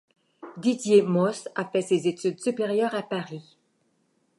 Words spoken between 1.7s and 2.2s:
ses